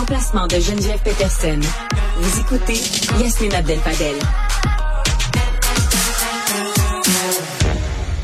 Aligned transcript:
remplacement 0.00 0.46
de 0.46 0.56
Geneviève 0.60 0.98
Peterson. 1.02 1.58
Vous 2.18 2.40
écoutez 2.40 2.74
Yasmine 3.22 3.54
Abdel-Fadel. 3.54 4.16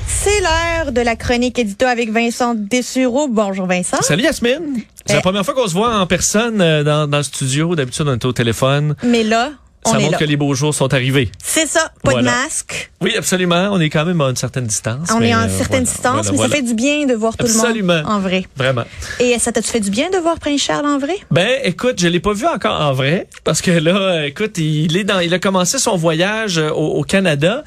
C'est 0.06 0.40
l'heure 0.40 0.92
de 0.92 1.00
la 1.00 1.16
chronique 1.16 1.58
édito 1.58 1.86
avec 1.86 2.10
Vincent 2.12 2.54
Dessureau. 2.54 3.26
Bonjour 3.28 3.66
Vincent. 3.66 3.96
Salut 4.02 4.22
Yasmine. 4.22 4.82
C'est 5.06 5.14
la 5.14 5.18
Eh. 5.20 5.22
première 5.22 5.44
fois 5.46 5.54
qu'on 5.54 5.66
se 5.66 5.72
voit 5.72 5.96
en 5.96 6.06
personne 6.06 6.60
euh, 6.60 6.84
dans, 6.84 7.08
dans 7.08 7.16
le 7.16 7.22
studio. 7.22 7.74
D'habitude, 7.74 8.06
on 8.06 8.12
est 8.12 8.24
au 8.26 8.32
téléphone. 8.32 8.94
Mais 9.02 9.22
là, 9.24 9.52
Ça 9.90 9.98
est 9.98 10.02
montre 10.04 10.18
que 10.18 10.24
les 10.24 10.36
beaux 10.36 10.54
jours 10.54 10.72
sont 10.74 10.92
arrivés. 10.94 11.30
C'est 11.42 11.66
ça, 11.66 11.92
pas 12.04 12.12
Voilà. 12.12 12.20
de 12.20 12.36
masque. 12.36 12.90
Oui, 13.00 13.14
absolument. 13.16 13.70
On 13.72 13.80
est 13.80 13.90
quand 13.90 14.04
même 14.04 14.20
à 14.20 14.28
une 14.30 14.36
certaine 14.36 14.64
distance. 14.66 15.08
On 15.12 15.18
mais, 15.18 15.30
est 15.30 15.34
en 15.34 15.40
euh, 15.40 15.48
certaine 15.48 15.82
voilà, 15.84 15.92
distance, 15.92 16.26
voilà, 16.26 16.30
mais 16.32 16.38
ça 16.38 16.48
fait 16.56 16.62
du 16.62 16.74
bien 16.74 17.06
de 17.06 17.14
voir 17.14 17.36
tout 17.36 17.46
le 17.46 17.52
monde 17.82 18.04
en 18.06 18.20
vrai. 18.20 18.44
Vraiment. 18.56 18.84
Et 19.18 19.38
ça 19.40 19.50
t'a-tu 19.50 19.68
fait 19.68 19.80
du 19.80 19.90
bien 19.90 20.08
de 20.10 20.18
voir 20.18 20.38
Prince 20.38 20.60
Charles 20.62 20.86
en 20.86 20.98
vrai? 20.98 21.16
Ben, 21.32 21.48
écoute, 21.64 22.00
je 22.00 22.06
l'ai 22.06 22.20
pas 22.20 22.32
vu 22.32 22.46
encore 22.46 22.80
en 22.80 22.92
vrai 22.92 23.26
parce 23.44 23.60
que 23.60 23.72
là, 23.72 23.96
euh, 23.96 24.24
écoute, 24.26 24.56
il 24.58 24.96
est 24.96 25.04
dans, 25.04 25.18
il 25.18 25.34
a 25.34 25.38
commencé 25.40 25.78
son 25.78 25.96
voyage 25.96 26.58
euh, 26.58 26.70
au, 26.70 26.98
au 27.00 27.02
Canada 27.02 27.64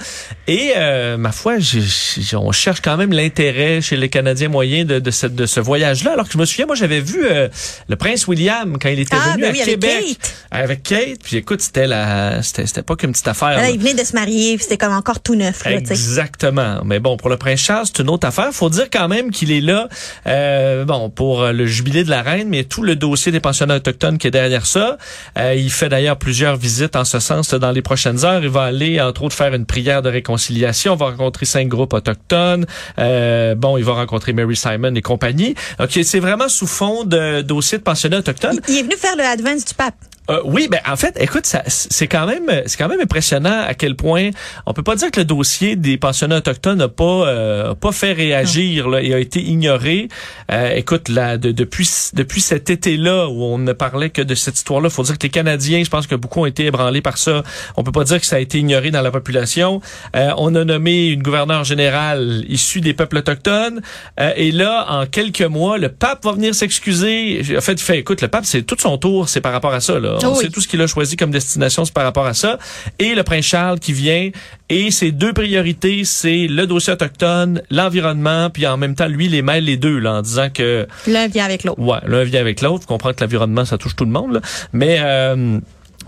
et 0.48 0.72
euh, 0.78 1.18
ma 1.18 1.32
foi, 1.34 1.60
j'ai- 1.60 1.82
j'ai- 1.82 2.38
on 2.38 2.52
cherche 2.54 2.80
quand 2.82 2.96
même 2.96 3.12
l'intérêt 3.12 3.82
chez 3.82 3.98
les 3.98 4.08
Canadiens 4.10 4.48
moyens 4.50 4.88
de, 4.88 5.00
de, 5.00 5.12
ce, 5.12 5.28
de 5.28 5.46
ce 5.46 5.60
voyage-là. 5.60 6.14
Alors 6.14 6.28
que 6.28 6.34
je 6.34 6.38
me 6.38 6.46
souviens, 6.46 6.66
moi, 6.66 6.76
j'avais 6.76 7.02
vu 7.02 7.26
euh, 7.26 7.50
le 7.90 7.96
prince 7.98 8.28
William 8.28 8.78
quand 8.80 8.90
il 8.90 9.00
était 9.02 9.16
Ah, 9.20 9.32
venu 9.32 9.42
ben 9.42 9.50
à 9.50 9.52
oui, 9.52 9.62
avec 9.62 9.66
Québec 9.74 10.06
Kate. 10.22 10.36
avec 10.52 10.84
Kate. 10.84 11.20
Puis 11.24 11.38
écoute, 11.38 11.62
c'était 11.62 11.88
la, 11.88 12.05
c'était, 12.42 12.66
c'était 12.66 12.84
pas 12.84 12.96
qu'une 12.96 13.12
petite 13.12 13.28
affaire. 13.28 13.50
Là, 13.50 13.64
là. 13.64 13.70
il 13.70 13.80
venait 13.80 13.94
de 13.94 14.04
se 14.04 14.14
marier, 14.14 14.58
c'était 14.60 14.78
comme 14.78 14.94
encore 14.94 15.20
tout 15.20 15.36
neuf. 15.36 15.64
Là. 15.66 15.72
Exactement. 15.72 16.82
Mais 16.84 17.00
bon, 17.00 17.18
pour 17.18 17.30
le 17.30 17.38
prince 17.38 17.60
Charles, 17.60 17.86
c'est 17.86 18.02
une 18.02 18.10
autre 18.10 18.28
affaire. 18.28 18.50
Faut 18.52 18.70
dire 18.70 18.90
quand 18.92 19.08
même 19.08 19.32
qu'il 19.32 19.52
est 19.52 19.62
là, 19.62 19.88
euh, 20.28 20.86
bon, 20.86 21.10
pour 21.10 21.42
euh, 21.42 21.52
le 21.52 21.66
jubilé 21.66 22.04
de 22.04 22.10
la 22.10 22.22
reine, 22.22 22.50
mais 22.50 22.64
tout 22.64 22.84
le 22.84 22.96
dossier 22.96 23.32
des 23.32 23.40
pensionnats 23.40 23.76
autochtones 23.76 24.18
qui 24.18 24.28
est 24.28 24.32
derrière 24.32 24.66
ça. 24.66 24.98
Euh, 25.38 25.56
il 25.56 25.72
fait 25.72 25.90
d'ailleurs 25.90 26.18
plusieurs 26.18 26.58
visites 26.58 26.96
en 26.96 27.06
ce 27.06 27.20
sens 27.20 27.54
dans 27.54 27.72
les 27.72 27.82
prochaines 27.82 28.26
heures. 28.26 28.44
Il 28.44 28.50
va 28.50 28.64
aller, 28.64 29.02
entre 29.02 29.24
autres, 29.24 29.36
faire 29.36 29.54
une 29.54 29.66
prière 29.66 30.02
de 30.02 30.10
réconciliation. 30.10 30.96
Il 30.96 31.00
va 31.00 31.08
rencontrer 31.08 31.46
cinq 31.46 31.68
groupes 31.68 31.94
autochtones. 31.94 32.66
Euh, 33.00 33.56
bon, 33.56 33.78
il 33.78 33.84
va 33.84 33.94
rencontrer 33.94 34.34
Mary 34.34 34.56
Simon 34.56 34.94
et 34.96 35.02
compagnie. 35.02 35.56
Ok, 35.80 36.00
c'est 36.04 36.20
vraiment 36.20 36.50
sous 36.50 36.68
fond 36.68 37.04
de 37.04 37.42
dossier 37.42 37.78
de 37.78 37.84
pensionnats 37.84 38.20
autochtones. 38.20 38.60
Il 38.68 38.78
est 38.78 38.84
venu 38.84 38.96
faire 38.98 39.16
le 39.16 39.24
advance 39.24 39.66
du 39.66 39.74
pape. 39.74 39.96
Euh, 40.30 40.42
oui, 40.46 40.68
ben 40.70 40.80
en 40.88 40.96
fait, 40.96 41.16
écoute, 41.20 41.46
ça, 41.46 41.62
c'est 41.68 42.08
quand 42.08 42.26
même, 42.26 42.50
c'est 42.66 42.78
quand 42.78 42.88
même 42.88 43.00
impressionnant 43.02 43.62
à 43.68 43.74
quel 43.76 43.96
point 43.96 44.32
on 44.66 44.74
peut 44.74 44.82
pas 44.84 44.96
dire 44.96 45.12
que 45.12 45.20
le 45.20 45.26
dossier 45.26 45.76
des 45.76 45.98
pensionnats 45.98 46.38
autochtones 46.38 46.80
n'a 46.80 46.88
pas, 46.88 47.04
euh, 47.28 47.76
pas 47.76 47.92
fait 47.92 48.14
réagir, 48.14 48.90
là, 48.90 49.02
et 49.04 49.14
a 49.14 49.20
été 49.20 49.40
ignoré. 49.42 50.08
Euh, 50.52 50.72
écoute, 50.76 51.10
là, 51.10 51.38
de- 51.38 51.52
depuis 51.52 51.88
depuis 52.14 52.42
cet 52.42 52.70
été-là 52.70 53.28
où 53.28 53.44
on 53.44 53.58
ne 53.60 53.74
parlait 53.74 54.10
que 54.10 54.22
de 54.22 54.34
cette 54.36 54.56
histoire-là, 54.56 54.90
faut 54.90 55.04
dire 55.04 55.18
que 55.18 55.24
les 55.24 55.30
Canadiens, 55.30 55.84
je 55.84 55.90
pense 55.90 56.08
que 56.08 56.16
beaucoup 56.16 56.42
ont 56.42 56.46
été 56.46 56.66
ébranlés 56.66 57.02
par 57.02 57.18
ça. 57.18 57.44
On 57.78 57.84
peut 57.84 57.92
pas 57.92 58.04
dire 58.04 58.20
que 58.20 58.26
ça 58.26 58.38
a 58.38 58.40
été 58.40 58.58
ignoré 58.60 58.92
dans 58.92 59.02
la 59.02 59.12
population. 59.12 59.80
Euh, 60.16 60.32
on 60.38 60.56
a 60.56 60.64
nommé 60.66 61.10
une 61.10 61.22
gouverneure 61.22 61.64
générale 61.64 62.44
issue 62.48 62.82
des 62.82 62.94
peuples 62.94 63.18
autochtones, 63.18 63.82
euh, 64.20 64.32
et 64.36 64.52
là, 64.52 64.86
en 64.90 65.06
quelques 65.06 65.42
mois, 65.42 65.78
le 65.78 65.90
pape 65.90 66.24
va 66.26 66.32
venir 66.34 66.56
s'excuser. 66.56 67.42
En 67.58 67.62
fait, 67.62 67.80
fait, 67.80 68.00
écoute, 68.00 68.22
le 68.22 68.28
pape, 68.28 68.46
c'est 68.46 68.64
tout 68.64 68.78
son 68.80 68.98
tour, 68.98 69.30
c'est 69.30 69.42
par 69.42 69.52
rapport 69.52 69.74
à 69.74 69.80
ça. 69.82 70.00
Là. 70.00 70.15
On 70.24 70.28
Oh 70.30 70.34
oui. 70.38 70.46
sait 70.46 70.50
tout 70.50 70.62
ce 70.62 70.68
qu'il 70.68 70.82
a 70.82 70.88
choisi 70.88 71.16
comme 71.18 71.32
destination, 71.32 71.84
par 71.94 72.04
rapport 72.04 72.26
à 72.26 72.34
ça. 72.34 72.58
Et 73.00 73.16
le 73.16 73.24
prince 73.24 73.46
Charles 73.46 73.80
qui 73.80 73.94
vient. 73.94 74.30
Et 74.70 74.90
ses 74.92 75.12
deux 75.12 75.32
priorités, 75.34 76.04
c'est 76.06 76.48
le 76.48 76.66
dossier 76.66 76.94
autochtone, 76.94 77.62
l'environnement, 77.70 78.50
puis 78.50 78.66
en 78.66 78.78
même 78.78 78.96
temps, 78.96 79.08
lui, 79.08 79.28
les 79.28 79.42
mêle 79.42 79.66
les 79.66 79.78
deux, 79.78 80.00
là, 80.00 80.14
en 80.14 80.22
disant 80.22 80.50
que 80.50 80.88
L'un 81.08 81.28
vient 81.28 81.46
avec 81.46 81.64
l'autre. 81.64 81.80
Ouais, 81.80 82.00
l'un 82.08 82.24
vient 82.24 82.42
avec 82.42 82.62
l'autre. 82.62 82.82
Vous 82.82 82.88
comprenez 82.88 83.14
que 83.16 83.24
l'environnement, 83.24 83.66
ça 83.66 83.78
touche 83.78 83.96
tout 83.96 84.06
le 84.06 84.12
monde. 84.12 84.34
Là. 84.34 84.42
Mais 84.74 84.98
euh, 85.02 85.60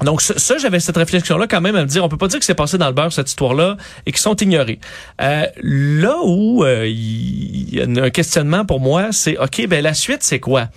donc 0.04 0.22
ça, 0.22 0.34
ça, 0.38 0.58
j'avais 0.58 0.80
cette 0.80 0.98
réflexion-là 0.98 1.48
quand 1.48 1.62
même 1.62 1.76
à 1.76 1.82
me 1.82 1.88
dire, 1.88 2.04
on 2.04 2.10
peut 2.10 2.18
pas 2.18 2.28
dire 2.28 2.40
que 2.40 2.46
c'est 2.46 2.54
passé 2.56 2.78
dans 2.78 2.88
le 2.88 2.94
beurre 2.94 3.12
cette 3.14 3.30
histoire-là 3.30 3.78
et 4.06 4.12
qu'ils 4.12 4.22
sont 4.22 4.36
ignorés. 4.36 4.80
Euh, 5.22 5.46
là 5.62 6.16
où 6.24 6.64
euh, 6.64 6.86
il 6.88 7.76
y 7.76 7.82
a 7.82 7.86
un 8.04 8.10
questionnement 8.10 8.66
pour 8.66 8.80
moi, 8.80 9.08
c'est 9.12 9.38
ok, 9.38 9.68
ben 9.68 9.84
la 9.84 9.94
suite, 9.94 10.20
c'est 10.22 10.40
quoi? 10.40 10.68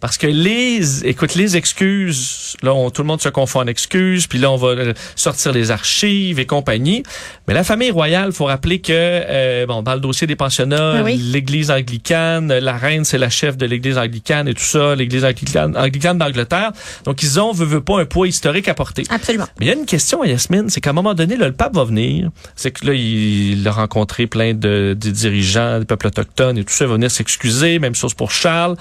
Parce 0.00 0.16
que 0.18 0.26
les, 0.26 1.06
écoute, 1.06 1.34
les 1.34 1.56
excuses, 1.56 2.56
là, 2.62 2.72
on- 2.74 2.90
tout 2.90 3.02
le 3.02 3.06
monde 3.08 3.20
se 3.20 3.28
confond 3.28 3.60
en 3.60 3.66
excuses, 3.66 4.26
puis 4.26 4.38
là, 4.38 4.50
on 4.50 4.56
va 4.56 4.68
euh, 4.68 4.92
sortir 5.14 5.52
les 5.52 5.70
archives 5.70 6.38
et 6.38 6.46
compagnie. 6.46 7.02
Mais 7.46 7.54
la 7.54 7.64
famille 7.64 7.90
royale, 7.90 8.32
faut 8.32 8.46
rappeler 8.46 8.80
que, 8.80 8.92
euh, 8.94 9.66
bon, 9.66 9.82
dans 9.82 9.94
le 9.94 10.00
dossier 10.00 10.26
des 10.26 10.36
pensionnats, 10.36 10.94
Ah 10.98 11.02
oui. 11.04 11.16
l'Église 11.16 11.70
anglicane, 11.70 12.52
la 12.52 12.72
reine, 12.76 13.04
c'est 13.04 13.18
la 13.18 13.28
chef 13.30 13.56
de 13.56 13.66
l'Église 13.66 13.98
anglicane 13.98 14.48
et 14.48 14.54
tout 14.54 14.62
ça, 14.64 14.94
l'Église 14.94 15.24
anglicane, 15.24 15.76
anglicane 15.76 16.18
d'Angleterre. 16.18 16.72
Donc, 17.04 17.22
ils 17.22 17.38
ont, 17.38 17.52
veut, 17.52 17.66
veut 17.66 17.80
pas, 17.82 18.00
un 18.00 18.04
poids 18.06 18.26
historique 18.28 18.68
à 18.68 18.74
porter. 18.74 19.02
Absolument. 19.10 19.46
Mais 19.58 19.66
il 19.66 19.68
y 19.68 19.72
a 19.72 19.74
une 19.74 19.86
question 19.86 20.24
Yasmine, 20.24 20.70
c'est 20.70 20.80
qu'à 20.80 20.90
un 20.90 20.94
moment 20.94 21.14
donné, 21.14 21.36
là, 21.36 21.46
le 21.46 21.52
pape 21.52 21.74
va 21.74 21.84
venir. 21.84 22.30
C'est 22.56 22.70
que 22.70 22.86
là, 22.86 22.94
il, 22.94 23.58
il 23.60 23.68
a 23.68 23.72
rencontré 23.72 24.26
plein 24.26 24.54
de, 24.54 24.96
de 24.98 25.10
dirigeants 25.10 25.78
des 25.78 25.84
peuples 25.84 26.06
autochtones 26.06 26.56
et 26.58 26.64
tout 26.64 26.72
ça. 26.72 26.84
Il 26.84 26.88
va 26.88 26.94
venir 26.94 27.10
s'excuser. 27.10 27.78
Même 27.78 27.94
chose 27.94 28.14
pour 28.14 28.30
Charles. 28.30 28.76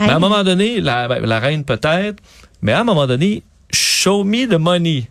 Mais 0.00 0.10
à 0.10 0.16
un 0.16 0.18
moment 0.18 0.44
donné, 0.44 0.80
la, 0.80 1.08
ben, 1.08 1.24
la 1.24 1.40
reine 1.40 1.64
peut-être, 1.64 2.22
mais 2.62 2.72
à 2.72 2.80
un 2.80 2.84
moment 2.84 3.06
donné, 3.06 3.42
show 3.72 4.24
me 4.24 4.46
the 4.46 4.58
money. 4.58 5.08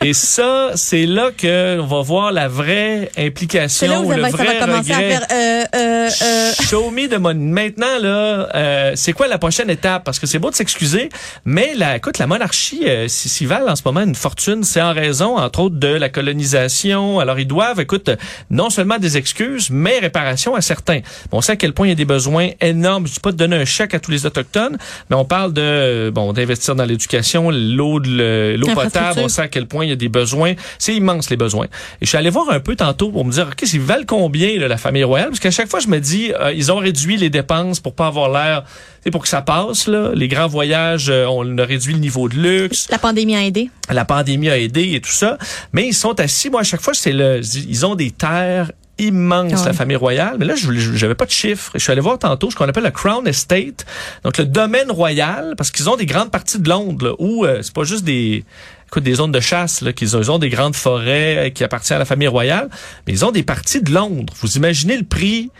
Et 0.00 0.14
ça, 0.14 0.70
c'est 0.76 1.06
là 1.06 1.30
que 1.36 1.80
on 1.80 1.86
va 1.86 2.02
voir 2.02 2.30
la 2.30 2.46
vraie 2.46 3.10
implication, 3.18 3.68
C'est 3.68 3.88
là 3.88 4.00
où 4.00 4.08
ça 4.08 4.16
le 4.16 4.22
va, 4.22 4.30
ça 4.30 4.36
vrai 4.36 4.46
va 4.46 4.66
commencer 4.66 4.94
regret. 4.94 5.14
à 5.14 5.20
faire... 5.20 5.26
Euh, 5.32 5.64
euh, 5.74 6.08
euh, 6.22 6.37
Show 6.68 6.90
me 6.90 7.08
the 7.08 7.18
money. 7.18 7.50
Maintenant, 7.50 7.98
là, 7.98 8.54
euh, 8.54 8.92
c'est 8.94 9.14
quoi 9.14 9.26
la 9.26 9.38
prochaine 9.38 9.70
étape? 9.70 10.04
Parce 10.04 10.18
que 10.18 10.26
c'est 10.26 10.38
beau 10.38 10.50
de 10.50 10.54
s'excuser, 10.54 11.08
mais 11.46 11.72
la, 11.74 11.96
écoute, 11.96 12.18
la 12.18 12.26
monarchie, 12.26 12.82
euh, 12.86 13.08
s'ils 13.08 13.48
valent 13.48 13.72
en 13.72 13.74
ce 13.74 13.80
moment 13.86 14.02
une 14.02 14.14
fortune, 14.14 14.64
c'est 14.64 14.82
en 14.82 14.92
raison, 14.92 15.38
entre 15.38 15.60
autres, 15.60 15.76
de 15.76 15.88
la 15.88 16.10
colonisation. 16.10 17.20
Alors, 17.20 17.38
ils 17.38 17.46
doivent, 17.46 17.80
écoute, 17.80 18.10
non 18.50 18.68
seulement 18.68 18.98
des 18.98 19.16
excuses, 19.16 19.70
mais 19.70 19.98
réparation 19.98 20.54
à 20.54 20.60
certains. 20.60 21.00
On 21.32 21.40
sait 21.40 21.52
à 21.52 21.56
quel 21.56 21.72
point 21.72 21.86
il 21.86 21.88
y 21.88 21.92
a 21.92 21.94
des 21.94 22.04
besoins 22.04 22.50
énormes. 22.60 23.06
Je 23.06 23.14
dis 23.14 23.20
pas 23.20 23.32
de 23.32 23.38
donner 23.38 23.56
un 23.56 23.64
chèque 23.64 23.94
à 23.94 23.98
tous 23.98 24.10
les 24.10 24.26
Autochtones, 24.26 24.76
mais 25.08 25.16
on 25.16 25.24
parle 25.24 25.54
de, 25.54 26.10
bon, 26.14 26.34
d'investir 26.34 26.74
dans 26.74 26.84
l'éducation, 26.84 27.50
l'eau, 27.50 27.98
l'eau 27.98 28.74
potable. 28.74 29.20
On 29.20 29.28
sait 29.28 29.40
à 29.40 29.48
quel 29.48 29.64
point 29.64 29.86
il 29.86 29.88
y 29.88 29.92
a 29.92 29.96
des 29.96 30.10
besoins. 30.10 30.52
C'est 30.78 30.94
immense, 30.94 31.30
les 31.30 31.38
besoins. 31.38 31.64
Et 31.64 32.04
je 32.04 32.08
suis 32.08 32.18
allé 32.18 32.28
voir 32.28 32.50
un 32.50 32.60
peu 32.60 32.76
tantôt 32.76 33.10
pour 33.10 33.24
me 33.24 33.32
dire, 33.32 33.48
OK, 33.50 33.72
ils 33.72 33.80
valent 33.80 34.04
combien, 34.06 34.58
là, 34.58 34.68
la 34.68 34.76
famille 34.76 35.04
royale? 35.04 35.28
Parce 35.28 35.40
qu'à 35.40 35.50
chaque 35.50 35.70
fois, 35.70 35.80
je 35.80 35.88
me 35.88 35.98
dis, 35.98 36.30
euh, 36.38 36.56
ils 36.58 36.72
ont 36.72 36.76
réduit 36.78 37.16
les 37.16 37.30
dépenses 37.30 37.80
pour 37.80 37.94
pas 37.94 38.08
avoir 38.08 38.28
l'air, 38.30 38.64
c'est 39.04 39.10
pour 39.10 39.22
que 39.22 39.28
ça 39.28 39.42
passe, 39.42 39.86
là. 39.86 40.10
Les 40.14 40.28
grands 40.28 40.48
voyages, 40.48 41.08
euh, 41.08 41.26
on 41.26 41.56
a 41.58 41.64
réduit 41.64 41.94
le 41.94 42.00
niveau 42.00 42.28
de 42.28 42.36
luxe. 42.36 42.88
la 42.90 42.98
pandémie 42.98 43.36
a 43.36 43.44
aidé. 43.44 43.70
La 43.90 44.04
pandémie 44.04 44.50
a 44.50 44.58
aidé 44.58 44.94
et 44.94 45.00
tout 45.00 45.10
ça. 45.10 45.38
Mais 45.72 45.86
ils 45.86 45.94
sont 45.94 46.18
assis, 46.20 46.50
moi, 46.50 46.60
à 46.60 46.64
chaque 46.64 46.82
fois, 46.82 46.94
c'est 46.94 47.12
le, 47.12 47.40
ils 47.40 47.86
ont 47.86 47.94
des 47.94 48.10
terres 48.10 48.72
immenses, 48.98 49.52
Ah 49.54 49.60
ouais. 49.60 49.66
la 49.66 49.72
famille 49.72 49.96
royale. 49.96 50.36
Mais 50.38 50.44
là, 50.44 50.56
je 50.56 50.72
j'avais 50.72 51.14
pas 51.14 51.24
de 51.24 51.30
chiffres. 51.30 51.70
Je 51.74 51.78
suis 51.78 51.92
allé 51.92 52.00
voir 52.00 52.18
tantôt 52.18 52.50
ce 52.50 52.56
qu'on 52.56 52.68
appelle 52.68 52.82
le 52.84 52.90
Crown 52.90 53.26
Estate. 53.28 53.86
Donc, 54.24 54.38
le 54.38 54.44
domaine 54.44 54.90
royal, 54.90 55.54
parce 55.56 55.70
qu'ils 55.70 55.88
ont 55.88 55.96
des 55.96 56.06
grandes 56.06 56.30
parties 56.32 56.58
de 56.58 56.68
Londres, 56.68 57.06
là, 57.06 57.12
où 57.20 57.44
euh, 57.44 57.60
c'est 57.62 57.72
pas 57.72 57.84
juste 57.84 58.04
des, 58.04 58.44
écoute, 58.88 59.04
des 59.04 59.14
zones 59.14 59.30
de 59.32 59.40
chasse, 59.40 59.82
là, 59.82 59.92
qu'ils 59.92 60.16
ont, 60.16 60.20
ils 60.20 60.30
ont 60.32 60.38
des 60.40 60.48
grandes 60.48 60.74
forêts 60.74 61.46
euh, 61.46 61.50
qui 61.50 61.62
appartiennent 61.62 61.96
à 61.96 62.00
la 62.00 62.04
famille 62.06 62.26
royale. 62.28 62.68
Mais 63.06 63.12
ils 63.12 63.24
ont 63.24 63.30
des 63.30 63.44
parties 63.44 63.80
de 63.80 63.92
Londres. 63.92 64.32
Vous 64.40 64.56
imaginez 64.56 64.96
le 64.96 65.04
prix 65.04 65.50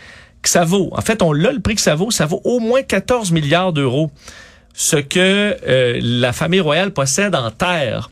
que 0.43 0.49
ça 0.49 0.65
vaut. 0.65 0.91
En 0.93 1.01
fait, 1.01 1.23
on 1.23 1.33
l'a 1.33 1.53
le 1.53 1.61
prix 1.61 1.75
que 1.75 1.81
ça 1.81 1.95
vaut. 1.95 2.11
Ça 2.11 2.27
vaut 2.27 2.41
au 2.45 2.61
moins 2.61 2.83
14 2.83 3.33
milliards 3.33 3.73
d'euros. 3.73 4.11
Ce 4.75 4.97
que 4.97 5.57
euh, 5.67 5.99
la 6.01 6.33
famille 6.33 6.61
royale 6.61 6.93
possède 6.93 7.35
en 7.35 7.51
terre. 7.51 8.11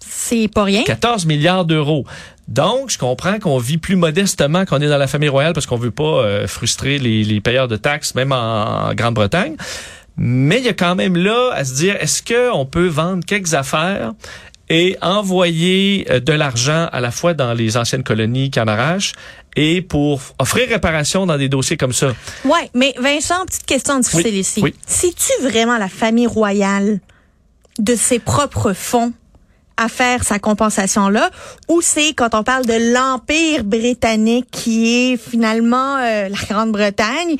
C'est 0.00 0.48
pas 0.48 0.64
rien. 0.64 0.82
14 0.82 1.26
milliards 1.26 1.64
d'euros. 1.64 2.04
Donc, 2.48 2.90
je 2.90 2.98
comprends 2.98 3.38
qu'on 3.38 3.58
vit 3.58 3.78
plus 3.78 3.96
modestement 3.96 4.64
qu'on 4.64 4.80
est 4.80 4.88
dans 4.88 4.98
la 4.98 5.06
famille 5.06 5.28
royale 5.28 5.52
parce 5.52 5.66
qu'on 5.66 5.76
veut 5.76 5.92
pas 5.92 6.02
euh, 6.02 6.46
frustrer 6.46 6.98
les, 6.98 7.22
les 7.22 7.40
payeurs 7.40 7.68
de 7.68 7.76
taxes, 7.76 8.14
même 8.14 8.32
en, 8.32 8.88
en 8.88 8.94
Grande-Bretagne. 8.94 9.56
Mais 10.16 10.58
il 10.58 10.64
y 10.64 10.68
a 10.68 10.74
quand 10.74 10.94
même 10.94 11.16
là 11.16 11.50
à 11.54 11.64
se 11.64 11.74
dire, 11.74 11.96
est-ce 12.00 12.22
qu'on 12.22 12.66
peut 12.66 12.88
vendre 12.88 13.24
quelques 13.24 13.54
affaires? 13.54 14.12
Et 14.68 14.96
envoyer 15.02 16.06
euh, 16.10 16.20
de 16.20 16.32
l'argent 16.32 16.88
à 16.92 17.00
la 17.00 17.10
fois 17.10 17.34
dans 17.34 17.52
les 17.52 17.76
anciennes 17.76 18.02
colonies 18.04 18.50
arrachent 18.56 19.12
et 19.56 19.82
pour 19.82 20.20
offrir 20.38 20.68
réparation 20.68 21.26
dans 21.26 21.36
des 21.36 21.48
dossiers 21.48 21.76
comme 21.76 21.92
ça? 21.92 22.14
Ouais, 22.44 22.70
mais 22.74 22.94
Vincent, 22.98 23.44
petite 23.46 23.66
question 23.66 23.98
difficile 23.98 24.26
Oui, 24.32 24.38
ici. 24.38 24.60
oui. 24.62 24.74
C'est-tu 24.86 25.32
vraiment 25.42 25.78
la 25.78 25.88
famille 25.88 26.26
royale 26.26 27.00
de 27.78 27.94
ses 27.94 28.18
propres 28.18 28.72
fonds 28.72 29.12
à 29.78 29.88
faire 29.88 30.22
sa 30.22 30.38
compensation-là, 30.38 31.30
ou 31.68 31.80
c'est 31.80 32.12
quand 32.12 32.34
on 32.34 32.42
parle 32.42 32.66
de 32.66 32.92
l'Empire 32.92 33.64
britannique 33.64 34.46
qui 34.50 35.12
est 35.12 35.16
finalement 35.16 35.96
euh, 35.96 36.28
la 36.28 36.36
Grande-Bretagne, 36.48 37.36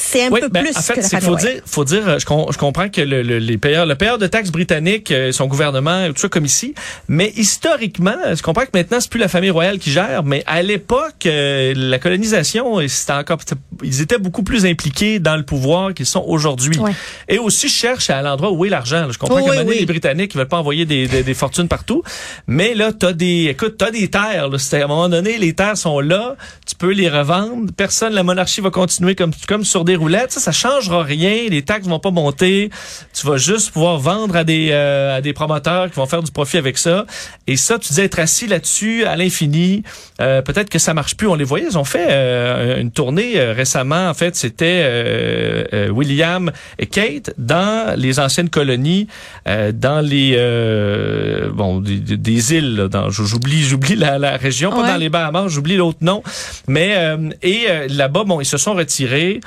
c'est 0.00 0.26
un 0.26 0.30
Oui, 0.30 0.40
peu 0.40 0.48
ben, 0.48 0.62
plus 0.62 0.76
en 0.76 0.80
fait, 0.80 0.94
que 0.94 1.00
la 1.00 1.08
famille 1.08 1.24
faut 1.26 1.32
royale. 1.32 1.52
dire, 1.54 1.62
faut 1.66 1.84
dire, 1.84 2.08
euh, 2.08 2.18
je, 2.20 2.24
com- 2.24 2.46
je 2.52 2.56
comprends 2.56 2.88
que 2.88 3.00
le, 3.00 3.22
le- 3.22 3.38
les 3.38 3.58
payeurs, 3.58 3.84
le 3.84 3.96
payeur 3.96 4.16
de 4.18 4.26
taxes 4.28 4.50
britanniques, 4.50 5.10
euh, 5.10 5.32
son 5.32 5.46
gouvernement, 5.46 6.06
tout 6.08 6.18
ça 6.18 6.28
comme 6.28 6.44
ici, 6.44 6.74
mais 7.08 7.32
historiquement, 7.36 8.14
je 8.34 8.40
comprends 8.42 8.62
que 8.64 8.70
maintenant 8.74 8.98
c'est 9.00 9.10
plus 9.10 9.18
la 9.18 9.28
famille 9.28 9.50
royale 9.50 9.78
qui 9.78 9.90
gère, 9.90 10.22
mais 10.22 10.44
à 10.46 10.62
l'époque, 10.62 11.26
euh, 11.26 11.74
la 11.76 11.98
colonisation, 11.98 12.78
c'était 12.86 13.12
encore, 13.12 13.38
ils 13.82 14.00
étaient 14.00 14.18
beaucoup 14.18 14.42
plus 14.44 14.64
impliqués 14.66 15.18
dans 15.18 15.36
le 15.36 15.42
pouvoir 15.42 15.92
qu'ils 15.94 16.06
sont 16.06 16.24
aujourd'hui. 16.26 16.78
Ouais. 16.78 16.92
Et 17.28 17.38
aussi 17.38 17.68
cherchent 17.68 18.10
à 18.10 18.22
l'endroit 18.22 18.52
où 18.52 18.64
est 18.64 18.68
l'argent. 18.68 19.08
Je 19.10 19.18
comprends 19.18 19.40
Oh, 19.42 19.50
que 19.50 19.64
oui, 19.66 19.78
les 19.80 19.86
Britanniques 19.86 20.32
ils 20.34 20.38
veulent 20.38 20.46
pas 20.48 20.58
envoyer 20.58 20.84
des, 20.86 21.08
des, 21.08 21.22
des 21.22 21.34
fortunes 21.34 21.68
partout, 21.68 22.02
mais 22.46 22.74
là, 22.74 22.92
t'as 22.92 23.12
des, 23.12 23.46
écoute, 23.50 23.76
t'as 23.78 23.90
des 23.90 24.08
terres. 24.08 24.48
Là. 24.48 24.58
C'est- 24.58 24.80
à 24.80 24.84
un 24.84 24.88
moment 24.88 25.08
donné, 25.08 25.38
les 25.38 25.54
terres 25.54 25.76
sont 25.76 25.98
là, 26.00 26.36
peux 26.78 26.92
les 26.92 27.08
revendre. 27.08 27.72
Personne, 27.76 28.12
la 28.14 28.22
monarchie 28.22 28.60
va 28.60 28.70
continuer 28.70 29.14
comme 29.14 29.32
comme 29.46 29.64
sur 29.64 29.84
des 29.84 29.96
roulettes. 29.96 30.32
Ça, 30.32 30.40
ça 30.40 30.52
changera 30.52 31.02
rien. 31.02 31.48
Les 31.50 31.62
taxes 31.62 31.86
vont 31.88 31.98
pas 31.98 32.10
monter. 32.10 32.70
Tu 33.12 33.26
vas 33.26 33.36
juste 33.36 33.72
pouvoir 33.72 33.98
vendre 33.98 34.36
à 34.36 34.44
des 34.44 34.68
euh, 34.72 35.16
à 35.16 35.20
des 35.20 35.32
promoteurs 35.32 35.90
qui 35.90 35.96
vont 35.96 36.06
faire 36.06 36.22
du 36.22 36.30
profit 36.30 36.58
avec 36.58 36.78
ça. 36.78 37.04
Et 37.46 37.56
ça, 37.56 37.78
tu 37.78 37.88
disais 37.88 38.04
être 38.04 38.18
assis 38.18 38.46
là-dessus 38.46 39.04
à 39.04 39.16
l'infini. 39.16 39.82
Euh, 40.20 40.42
Peut-être 40.42 40.70
que 40.70 40.78
ça 40.78 40.94
marche 40.94 41.16
plus. 41.16 41.26
On 41.28 41.34
les 41.34 41.44
voyait. 41.44 41.66
Ils 41.70 41.76
ont 41.78 41.84
fait 41.84 42.06
euh, 42.10 42.80
une 42.80 42.90
tournée 42.90 43.38
euh, 43.38 43.52
récemment. 43.52 44.08
En 44.08 44.14
fait, 44.14 44.36
c'était 44.36 44.80
euh, 44.84 45.64
euh, 45.72 45.88
William 45.90 46.50
et 46.78 46.86
Kate 46.86 47.32
dans 47.38 47.98
les 47.98 48.18
anciennes 48.20 48.48
colonies, 48.50 49.08
euh, 49.48 49.72
dans 49.72 50.00
les 50.00 50.34
euh, 50.36 51.50
bon 51.52 51.80
des, 51.80 51.98
des- 51.98 52.54
îles. 52.54 52.76
là, 52.76 52.88
dans 52.88 53.10
j'oublie 53.10 53.62
j'oublie 53.64 53.96
la, 53.96 54.18
la 54.18 54.36
région, 54.36 54.70
pas 54.70 54.86
dans 54.92 54.96
les 54.96 55.08
Bahamas. 55.08 55.48
J'oublie 55.48 55.76
l'autre 55.76 55.98
nom. 56.02 56.22
Mais 56.68 56.94
euh, 56.96 57.30
et 57.42 57.64
euh, 57.68 57.88
là-bas, 57.88 58.24
bon, 58.24 58.40
ils 58.40 58.46
se 58.46 58.58
sont 58.58 58.74
retirés. 58.74 59.40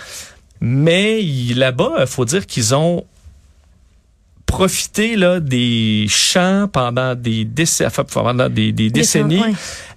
Mais 0.59 1.21
là-bas, 1.55 2.05
faut 2.05 2.25
dire 2.25 2.45
qu'ils 2.45 2.75
ont 2.75 3.05
profité 4.51 5.15
là, 5.15 5.39
des 5.39 6.07
champs 6.09 6.67
pendant 6.71 7.15
des, 7.15 7.45
déc- 7.45 7.85
enfin, 7.85 8.03
pendant 8.03 8.49
des, 8.49 8.73
des 8.73 8.89
décennies. 8.89 9.39
Ouais. 9.39 9.53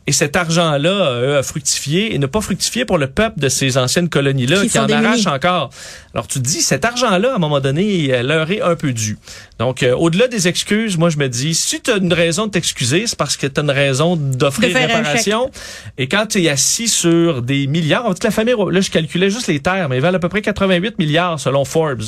Et 0.06 0.12
cet 0.12 0.37
argent-là 0.37 0.91
euh, 0.91 1.41
a 1.41 1.43
fructifié 1.43 2.15
et 2.15 2.19
n'a 2.19 2.29
pas 2.29 2.41
fructifié 2.41 2.85
pour 2.85 2.99
le 2.99 3.09
peuple 3.09 3.41
de 3.41 3.49
ces 3.49 3.79
anciennes 3.79 4.09
colonies-là 4.09 4.65
Qui 4.67 4.79
en 4.79 4.87
arrachent 4.89 5.27
encore. 5.27 5.71
Alors 6.12 6.29
tu 6.29 6.39
te 6.41 6.45
dis, 6.47 6.61
cet 6.61 6.85
argent-là, 6.85 7.33
à 7.33 7.37
un 7.37 7.39
moment 7.39 7.59
donné, 7.59 8.15
euh, 8.15 8.23
leur 8.23 8.49
est 8.51 8.61
un 8.61 8.77
peu 8.77 8.93
dû. 8.93 9.19
Donc, 9.59 9.83
euh, 9.83 9.97
au-delà 9.97 10.29
des 10.29 10.47
excuses, 10.47 10.99
moi 10.99 11.09
je 11.11 11.17
me 11.17 11.29
dis, 11.29 11.55
si 11.55 11.81
tu 11.81 11.91
as 11.91 11.97
une 11.97 12.12
raison 12.12 12.47
de 12.47 12.53
t'excuser, 12.53 13.07
c'est 13.09 13.17
parce 13.19 13.37
que 13.37 13.47
tu 13.49 13.59
as 13.59 13.62
une 13.65 13.71
raison 13.71 14.15
d'offrir 14.15 14.77
réparation. 14.77 15.50
Et 15.99 16.07
quand 16.07 16.27
tu 16.27 16.43
es 16.45 16.49
assis 16.49 16.87
sur 16.89 17.43
des 17.43 17.67
milliards, 17.67 18.05
on 18.07 18.12
dit 18.12 18.21
que 18.21 18.27
la 18.27 18.31
famille, 18.31 18.55
là 18.71 18.81
je 18.81 18.91
calculais 18.91 19.31
juste 19.31 19.49
les 19.49 19.59
terres, 19.61 19.89
mais 19.89 19.97
ils 19.97 20.03
valent 20.03 20.17
à 20.19 20.21
peu 20.21 20.29
près 20.29 20.43
88 20.43 20.99
milliards 20.99 21.41
selon 21.41 21.65
Forbes. 21.65 22.05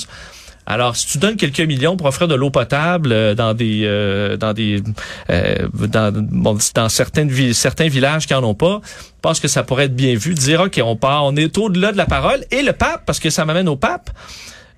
Alors, 0.67 0.97
si 0.97 1.07
tu 1.07 1.19
donnes 1.19 1.37
quelques 1.37 1.61
millions 1.61 1.97
pour 1.97 2.09
offrir 2.09 2.27
de 2.27 2.35
l'eau 2.35 2.51
potable 2.51 3.13
euh, 3.13 3.35
dans 3.35 3.55
des 3.55 3.83
euh, 3.85 4.37
dans 4.37 4.53
des 4.53 4.83
euh, 5.31 5.69
dans, 5.73 6.55
villes, 7.25 7.55
certains 7.55 7.89
villages 7.89 8.27
qui 8.27 8.35
en 8.35 8.43
ont 8.43 8.55
pas, 8.55 8.81
je 8.85 9.21
pense 9.23 9.39
que 9.39 9.47
ça 9.47 9.63
pourrait 9.63 9.85
être 9.85 9.95
bien 9.95 10.17
vu 10.17 10.35
de 10.35 10.41
dire 10.41 10.63
ok, 10.63 10.81
on 10.85 10.97
part, 10.97 11.25
on 11.25 11.37
est 11.37 11.57
au-delà 11.57 11.93
de 11.93 11.97
la 11.97 12.07
parole 12.07 12.45
et 12.51 12.63
le 12.63 12.73
pape 12.73 13.05
parce 13.07 13.21
que 13.21 13.31
ça 13.31 13.45
m'amène 13.45 13.69
au 13.69 13.77
pape. 13.77 14.11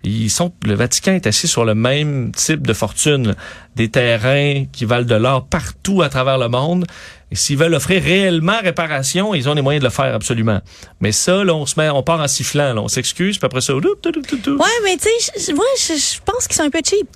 Ils 0.05 0.31
sont, 0.31 0.53
le 0.65 0.75
Vatican 0.75 1.12
est 1.12 1.27
assis 1.27 1.49
sur 1.49 1.65
le 1.65 1.75
même 1.75 2.33
type 2.33 2.67
de 2.67 2.73
fortune, 2.73 3.35
des 3.75 3.89
terrains 3.89 4.65
qui 4.73 4.85
valent 4.85 5.06
de 5.06 5.15
l'or 5.15 5.47
partout 5.47 6.03
à 6.03 6.09
travers 6.09 6.39
le 6.39 6.49
monde. 6.49 6.87
Et 7.31 7.37
s'ils 7.37 7.59
veulent 7.59 7.75
offrir 7.75 8.03
réellement 8.03 8.59
réparation, 8.62 9.35
ils 9.35 9.49
ont 9.49 9.55
les 9.55 9.62
moyens 9.62 9.83
de 9.83 9.89
le 9.89 9.93
faire 9.93 10.15
absolument. 10.15 10.61
Mais 11.00 11.12
ça, 11.12 11.39
on 11.39 11.67
se 11.67 11.79
met, 11.79 11.91
on 11.91 12.03
part 12.03 12.21
en 12.21 12.29
sifflant, 12.29 12.73
là, 12.75 12.81
on 12.81 12.89
s'excuse, 12.89 13.39
puis 13.39 13.47
après 13.47 13.61
ça, 13.61 13.73
tout, 13.73 13.97
tout, 14.00 14.12
tout. 14.23 14.56
Ouais, 14.56 14.67
mais 14.85 14.97
tu 14.97 15.09
sais, 15.37 15.53
moi, 15.53 15.67
je, 15.77 15.95
je 15.95 16.21
pense 16.25 16.47
qu'ils 16.47 16.56
sont 16.56 16.62
un 16.62 16.71
peu 16.71 16.81
cheap. 16.85 17.09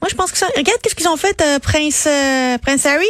Moi, 0.00 0.08
je 0.10 0.14
pense 0.14 0.32
que 0.32 0.38
ça. 0.38 0.46
Regarde 0.56 0.80
qu'est-ce 0.82 0.94
qu'ils 0.94 1.08
ont 1.08 1.16
fait, 1.16 1.40
euh, 1.42 1.58
Prince, 1.58 2.06
euh, 2.06 2.58
Prince 2.58 2.86
Harry. 2.86 3.06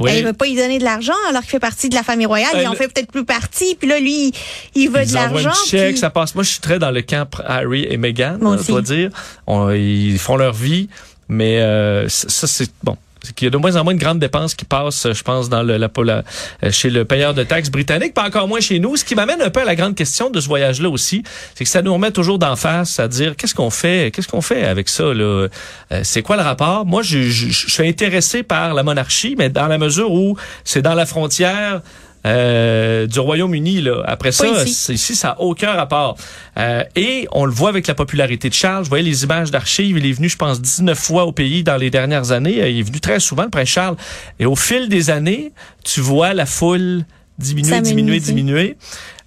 Oui. 0.00 0.10
Il 0.16 0.24
veut 0.24 0.32
pas 0.32 0.46
y 0.46 0.56
donner 0.56 0.78
de 0.78 0.84
l'argent 0.84 1.12
alors 1.28 1.42
qu'il 1.42 1.50
fait 1.50 1.60
partie 1.60 1.88
de 1.88 1.94
la 1.94 2.02
famille 2.02 2.26
royale. 2.26 2.50
Euh, 2.56 2.62
il 2.62 2.68
en 2.68 2.74
fait 2.74 2.88
peut-être 2.88 3.12
plus 3.12 3.24
partie. 3.24 3.74
Puis 3.74 3.88
là, 3.88 4.00
lui, 4.00 4.32
il 4.74 4.88
veut 4.90 5.02
Ils 5.02 5.08
de 5.10 5.14
l'argent. 5.14 5.50
un 5.50 5.66
chèque, 5.68 5.90
puis- 5.90 5.98
ça 5.98 6.10
passe. 6.10 6.34
Moi, 6.34 6.42
je 6.44 6.50
suis 6.50 6.60
très 6.60 6.78
dans 6.78 6.90
le 6.90 7.02
camp 7.02 7.28
Harry 7.46 7.86
et 7.88 7.96
Meghan, 7.96 8.38
je 8.40 8.66
dois 8.66 8.82
dire. 8.82 9.10
On- 9.46 9.70
ils 9.70 10.18
font 10.18 10.36
leur 10.36 10.54
vie, 10.54 10.88
mais 11.28 11.60
euh, 11.60 12.08
ça, 12.08 12.46
c'est 12.46 12.70
bon. 12.82 12.96
Qu'il 13.36 13.44
y 13.44 13.48
a 13.48 13.50
de 13.50 13.56
moins 13.58 13.76
en 13.76 13.84
moins 13.84 13.94
de 13.94 14.00
grandes 14.00 14.18
dépenses 14.18 14.54
qui 14.54 14.64
passent, 14.64 15.06
je 15.12 15.22
pense, 15.22 15.48
dans 15.50 15.62
le, 15.62 15.76
la, 15.76 15.90
la- 16.04 16.24
euh, 16.64 16.70
chez 16.70 16.88
le 16.88 17.04
payeur 17.04 17.34
de 17.34 17.42
taxes 17.42 17.70
britannique, 17.70 18.14
pas 18.14 18.24
encore 18.26 18.48
moins 18.48 18.60
chez 18.60 18.78
nous. 18.78 18.96
Ce 18.96 19.04
qui 19.04 19.14
m'amène 19.14 19.42
un 19.42 19.50
peu 19.50 19.60
à 19.60 19.64
la 19.64 19.76
grande 19.76 19.94
question 19.94 20.30
de 20.30 20.40
ce 20.40 20.48
voyage-là 20.48 20.88
aussi, 20.88 21.22
c'est 21.54 21.64
que 21.64 21.70
ça 21.70 21.82
nous 21.82 21.92
remet 21.92 22.12
toujours 22.12 22.38
d'en 22.38 22.56
face 22.56 22.98
à 22.98 23.08
dire 23.08 23.36
qu'est-ce 23.36 23.54
qu'on 23.54 23.68
fait, 23.70 24.10
qu'est-ce 24.14 24.28
qu'on 24.28 24.40
fait 24.40 24.64
avec 24.64 24.88
ça 24.88 25.04
là? 25.12 25.48
Euh, 25.92 26.00
c'est 26.02 26.22
quoi 26.22 26.36
le 26.36 26.42
rapport? 26.42 26.86
Moi, 26.86 27.02
je, 27.02 27.22
je- 27.30 27.50
je 27.50 27.70
suis 27.70 27.86
intéressé 27.86 28.42
par 28.42 28.72
la 28.74 28.82
monarchie, 28.82 29.34
mais 29.38 29.50
dans 29.50 29.66
la 29.66 29.76
mesure 29.78 30.10
où 30.12 30.36
c'est 30.64 30.82
dans 30.82 30.94
la 30.94 31.04
frontière 31.04 31.82
euh, 32.26 33.06
du 33.06 33.18
Royaume-Uni. 33.20 33.80
Là. 33.82 34.02
Après 34.06 34.32
ça, 34.32 34.46
ici. 34.92 35.16
ça 35.16 35.28
n'a 35.28 35.40
aucun 35.40 35.72
rapport. 35.72 36.16
Euh, 36.58 36.82
et 36.96 37.26
on 37.32 37.44
le 37.44 37.52
voit 37.52 37.68
avec 37.70 37.86
la 37.86 37.94
popularité 37.94 38.48
de 38.48 38.54
Charles. 38.54 38.84
Je 38.84 38.88
voyais 38.88 39.04
les 39.04 39.24
images 39.24 39.50
d'archives. 39.50 39.96
Il 39.98 40.06
est 40.06 40.12
venu, 40.12 40.28
je 40.28 40.36
pense, 40.36 40.60
19 40.60 40.98
fois 40.98 41.24
au 41.24 41.32
pays 41.32 41.62
dans 41.62 41.76
les 41.76 41.90
dernières 41.90 42.32
années. 42.32 42.60
Euh, 42.62 42.68
Il 42.68 42.78
est 42.80 42.82
venu 42.82 43.00
très 43.00 43.20
souvent, 43.20 43.44
le 43.44 43.50
prince 43.50 43.68
Charles. 43.68 43.96
Et 44.38 44.46
au 44.46 44.56
fil 44.56 44.88
des 44.88 45.10
années, 45.10 45.52
tu 45.84 46.00
vois 46.00 46.34
la 46.34 46.46
foule 46.46 47.04
diminuer, 47.38 47.70
diminuer, 47.82 48.20
diminuer. 48.20 48.76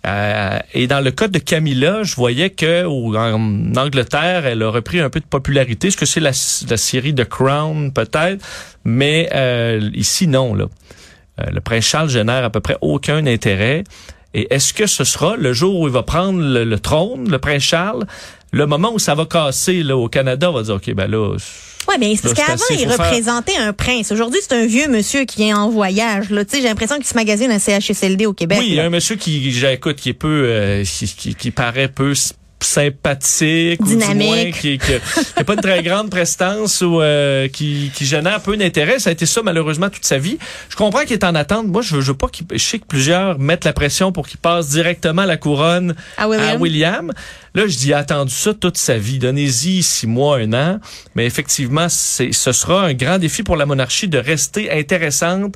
Euh, 0.06 0.60
et 0.74 0.86
dans 0.88 1.00
le 1.00 1.12
cas 1.12 1.30
de 1.30 1.40
Camilla, 1.40 2.04
je 2.04 2.14
voyais 2.16 2.50
que 2.50 2.84
au- 2.84 3.16
en 3.16 3.74
Angleterre, 3.78 4.46
elle 4.46 4.62
a 4.62 4.70
repris 4.70 5.00
un 5.00 5.10
peu 5.10 5.22
de 5.22 5.26
popularité. 5.26 5.88
Est-ce 5.88 5.96
que 5.96 6.06
c'est 6.06 6.20
la, 6.20 6.32
la 6.70 6.78
série 6.78 7.16
The 7.16 7.24
Crown, 7.24 7.94
peut-être? 7.94 8.46
Mais 8.84 9.30
euh, 9.34 9.90
ici, 9.94 10.28
non. 10.28 10.56
Là. 10.56 10.66
Euh, 11.40 11.46
le 11.52 11.62
prince 11.62 11.86
Charles 11.86 12.10
génère 12.10 12.44
à 12.44 12.50
peu 12.50 12.60
près 12.60 12.78
aucun 12.82 13.26
intérêt. 13.26 13.84
Et 14.36 14.54
est-ce 14.54 14.74
que 14.74 14.88
ce 14.88 15.04
sera 15.04 15.36
le 15.38 15.54
jour 15.54 15.80
où 15.80 15.88
il 15.88 15.94
va 15.94 16.04
prendre 16.04 16.40
le, 16.42 16.64
le 16.64 16.80
trône, 16.80 17.30
le 17.30 17.38
prince 17.40 17.62
Charles, 17.64 18.06
le 18.52 18.66
moment 18.66 18.92
où 18.94 19.00
ça 19.00 19.14
va 19.16 19.26
casser 19.26 19.84
là, 19.84 19.96
au 19.96 20.08
Canada, 20.10 20.50
on 20.50 20.54
va 20.54 20.64
dire, 20.64 20.76
OK, 20.76 20.92
ben 20.94 21.10
là, 21.10 21.36
Ouais, 21.90 21.98
mais 22.00 22.16
c'est 22.16 22.22
parce 22.22 22.34
qu'avant, 22.36 22.64
il 22.72 22.78
faire- 22.80 22.92
représentait 22.92 23.58
un 23.58 23.74
prince. 23.74 24.12
Aujourd'hui, 24.14 24.40
c'est 24.42 24.56
un 24.56 24.66
vieux 24.66 24.88
monsieur 24.88 25.26
qui 25.26 25.44
est 25.44 25.54
en 25.54 25.70
voyage. 25.70 26.30
Là, 26.30 26.46
tu 26.46 26.56
sais, 26.56 26.62
j'ai 26.62 26.70
l'impression 26.70 26.96
qu'il 26.96 27.06
se 27.06 27.14
magasine 27.14 27.52
à 27.52 27.60
CHSLD 27.60 28.26
au 28.26 28.32
Québec. 28.34 28.58
oui, 28.62 28.68
il 28.70 28.76
y 28.76 28.80
a 28.80 28.86
un 28.86 28.90
monsieur 28.90 29.18
qui, 29.18 29.52
j'écoute, 29.52 29.98
qui 29.98 30.10
est 30.10 30.14
peu, 30.14 30.46
euh, 30.48 30.84
qui, 30.86 31.08
qui, 31.08 31.36
qui 31.36 31.52
paraît 31.52 31.90
peu 31.90 32.14
sympathique 32.64 33.80
ou 33.82 33.86
du 33.88 33.96
Dynamique. 33.98 34.28
moins 34.28 34.52
qui, 34.52 34.78
qui, 34.78 34.80
qui 34.80 34.94
a 35.36 35.44
pas 35.44 35.54
une 35.54 35.62
très 35.62 35.82
grande 35.84 36.10
prestance 36.10 36.82
ou 36.82 37.02
euh, 37.02 37.48
qui, 37.48 37.92
qui 37.94 38.06
génère 38.06 38.40
peu 38.42 38.56
d'intérêt. 38.58 39.00
Ça 39.00 39.10
a 39.10 39.14
été 39.14 39.26
ça 39.26 39.42
malheureusement 39.44 39.90
toute 39.90 40.06
sa 40.06 40.18
vie. 40.18 40.38
Je 40.70 40.76
comprends 40.76 41.02
qu'il 41.02 41.14
est 41.14 41.24
en 41.24 41.36
attente. 41.36 41.68
Moi, 41.68 41.82
je 41.82 41.96
veux, 41.96 42.02
je 42.02 42.12
veux 42.12 42.18
pas 42.18 42.28
qu'il, 42.28 42.46
je 42.52 42.58
sais 42.58 42.80
que 42.80 42.86
plusieurs 42.86 43.40
mettent 43.40 43.66
la 43.66 43.74
pression 43.74 44.12
pour 44.12 44.28
qu'il 44.28 44.40
passe 44.40 44.70
directement 44.70 45.26
la 45.26 45.38
couronne 45.38 45.96
À 46.18 46.28
William. 46.28 46.50
à 46.50 46.56
William. 46.58 47.12
Là, 47.56 47.68
je 47.68 47.78
dis, 47.78 47.88
il 47.88 47.94
a 47.94 48.00
attendu 48.00 48.34
ça 48.34 48.54
toute 48.54 48.78
sa 48.78 48.98
vie. 48.98 49.20
Donnez-y 49.20 49.84
six 49.84 50.08
mois, 50.08 50.38
un 50.38 50.54
an. 50.54 50.80
Mais 51.16 51.26
effectivement, 51.26 51.88
c'est, 51.90 52.32
ce 52.32 52.52
sera 52.52 52.82
un 52.82 52.94
grand 52.94 53.20
défi 53.20 53.44
pour 53.44 53.56
la 53.56 53.66
monarchie 53.66 54.08
de 54.08 54.18
rester 54.18 54.72
intéressante, 54.72 55.56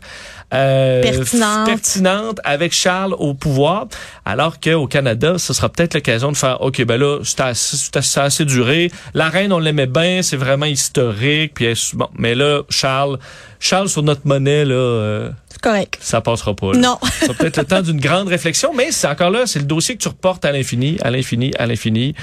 euh, 0.53 1.01
Pertinente. 1.01 1.65
pertinente 1.65 2.39
avec 2.43 2.71
Charles 2.71 3.13
au 3.17 3.33
pouvoir. 3.33 3.87
Alors 4.25 4.59
qu'au 4.59 4.87
Canada, 4.87 5.37
ce 5.37 5.53
sera 5.53 5.69
peut-être 5.69 5.95
l'occasion 5.95 6.31
de 6.31 6.37
faire, 6.37 6.61
OK, 6.61 6.83
ben 6.83 6.97
là, 6.97 7.19
ça 7.23 7.47
a 7.47 8.23
assez 8.23 8.45
duré. 8.45 8.91
La 9.13 9.29
reine, 9.29 9.51
on 9.51 9.59
l'aimait 9.59 9.87
bien, 9.87 10.21
c'est 10.21 10.37
vraiment 10.37 10.67
historique. 10.67 11.53
Puis, 11.55 11.73
bon, 11.93 12.07
mais 12.17 12.35
là, 12.35 12.61
Charles, 12.69 13.17
Charles 13.59 13.89
sur 13.89 14.03
notre 14.03 14.21
monnaie, 14.25 14.65
là, 14.65 14.75
euh, 14.75 15.29
C'est 15.49 15.61
correct. 15.61 15.97
ça 16.01 16.21
passera 16.21 16.55
pas. 16.55 16.73
là. 16.73 16.79
Non. 16.79 16.97
Ça 17.25 17.33
peut-être 17.33 17.57
le 17.57 17.65
temps 17.65 17.81
d'une 17.81 17.99
grande 17.99 18.27
réflexion, 18.27 18.73
mais 18.73 18.91
c'est 18.91 19.07
encore 19.07 19.31
là, 19.31 19.45
c'est 19.47 19.59
le 19.59 19.65
dossier 19.65 19.95
que 19.95 20.01
tu 20.01 20.07
reportes 20.07 20.45
à 20.45 20.51
l'infini, 20.51 20.97
à 21.01 21.09
l'infini, 21.11 21.51
à 21.57 21.65
l'infini. 21.65 22.13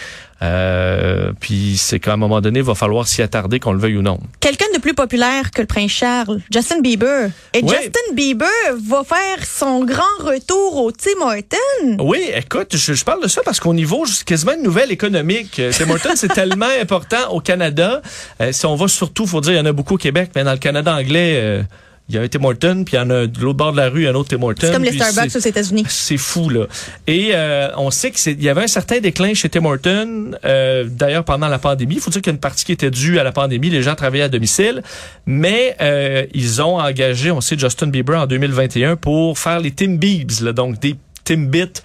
Euh, 0.44 1.32
puis 1.40 1.76
c'est 1.78 2.00
qu'à 2.00 2.12
un 2.12 2.16
moment 2.16 2.40
donné, 2.40 2.60
il 2.60 2.64
va 2.64 2.74
falloir 2.74 3.08
s'y 3.08 3.22
attarder, 3.22 3.60
qu'on 3.60 3.72
le 3.72 3.78
veuille 3.78 3.96
ou 3.96 4.02
non. 4.02 4.18
Quelqu'un 4.40 4.66
de 4.74 4.80
plus 4.80 4.94
populaire 4.94 5.50
que 5.50 5.60
le 5.60 5.66
prince 5.66 5.90
Charles, 5.90 6.40
Justin 6.52 6.80
Bieber. 6.80 7.30
Et. 7.54 7.60
Justin 7.60 8.12
Bieber 8.14 8.48
va 8.86 9.02
faire 9.04 9.46
son 9.46 9.84
grand 9.84 10.02
retour 10.20 10.82
au 10.82 10.92
Tim 10.92 11.20
Horton. 11.20 12.04
Oui, 12.04 12.30
écoute, 12.34 12.76
je, 12.76 12.92
je 12.92 13.04
parle 13.04 13.22
de 13.22 13.28
ça 13.28 13.42
parce 13.44 13.60
qu'au 13.60 13.74
niveau 13.74 14.04
quasiment 14.26 14.52
une 14.52 14.62
nouvelle 14.62 14.92
économique, 14.92 15.58
euh, 15.58 15.72
Tim 15.76 15.90
Hortons, 15.90 16.16
c'est 16.16 16.28
tellement 16.34 16.68
important 16.80 17.30
au 17.30 17.40
Canada. 17.40 18.02
Euh, 18.40 18.52
si 18.52 18.66
on 18.66 18.74
va 18.74 18.88
surtout, 18.88 19.26
faut 19.26 19.40
dire, 19.40 19.52
il 19.52 19.56
y 19.56 19.60
en 19.60 19.66
a 19.66 19.72
beaucoup 19.72 19.94
au 19.94 19.98
Québec, 19.98 20.30
mais 20.34 20.44
dans 20.44 20.52
le 20.52 20.58
Canada 20.58 20.94
anglais, 20.94 21.34
euh, 21.36 21.62
il 22.08 22.14
y 22.14 22.18
a 22.18 22.20
un 22.20 22.28
Tim 22.28 22.44
Hortons, 22.44 22.84
puis 22.84 22.94
il 22.94 22.99
y 22.99 22.99
en 23.00 23.08
a 23.08 23.26
de 23.26 23.40
l'autre 23.40 23.56
bord 23.56 23.73
de 23.73 23.78
la 23.78 23.88
rue, 23.88 24.06
un 24.06 24.14
autre 24.14 24.28
Tim 24.28 24.42
Hortons. 24.42 24.66
C'est 24.66 24.73
comme 24.73 24.84
les 24.84 24.92
Starbucks 24.92 25.34
aux 25.37 25.38
États-Unis. 25.38 25.84
C'est 25.88 26.18
fou 26.18 26.50
là. 26.50 26.66
Et 27.06 27.30
euh, 27.32 27.68
on 27.78 27.90
sait 27.90 28.11
qu'il 28.11 28.42
y 28.42 28.49
avait 28.50 28.62
un 28.64 28.66
certain 28.66 29.00
déclin 29.00 29.32
chez 29.32 29.49
Tim 29.49 29.64
Hortons. 29.64 30.32
euh, 30.44 30.84
D'ailleurs 30.87 31.25
pendant 31.25 31.49
la 31.49 31.58
pandémie, 31.58 31.94
il 31.94 32.00
faut 32.00 32.11
dire 32.11 32.20
qu'il 32.20 32.30
y 32.30 32.34
a 32.34 32.37
une 32.37 32.40
partie 32.40 32.64
qui 32.66 32.73
était 32.73 32.90
due 32.90 33.18
à 33.18 33.25
la 33.25 33.32
pandémie. 33.32 33.70
Les 33.70 33.82
gens 33.82 33.94
travaillaient 33.94 34.25
à 34.25 34.28
domicile, 34.28 34.82
mais 35.25 35.76
euh, 35.80 36.26
ils 36.34 36.61
ont 36.61 36.78
engagé, 36.78 37.30
on 37.30 37.40
sait 37.40 37.58
Justin 37.58 37.87
Bieber 37.87 38.20
en 38.20 38.26
2021 38.26 38.96
pour 38.96 39.38
faire 39.38 39.61
les 39.61 39.70
Tim 39.70 39.94
Biebs, 39.96 40.42
là, 40.42 40.52
donc 40.52 40.78
des 40.80 40.96
Timbits 41.25 41.80